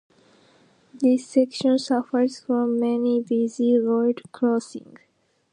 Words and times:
This 0.95 1.27
section 1.27 1.77
suffers 1.77 2.39
from 2.39 2.79
many 2.79 3.21
busy 3.21 3.77
road 3.77 4.23
crossings. 4.31 5.01